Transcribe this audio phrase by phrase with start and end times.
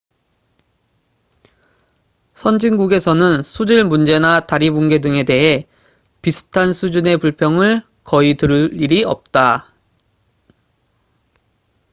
[2.33, 5.67] 선진국에서는 수질 문제나 다리 붕괴 등에 대해
[6.23, 9.71] 비슷한 수준의 불평을 거의 들을 일이 없다